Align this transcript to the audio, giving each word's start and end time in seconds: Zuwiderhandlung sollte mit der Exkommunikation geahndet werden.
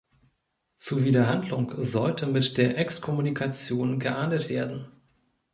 Zuwiderhandlung 0.73 1.75
sollte 1.79 2.25
mit 2.25 2.57
der 2.57 2.75
Exkommunikation 2.79 3.99
geahndet 3.99 4.49
werden. 4.49 4.87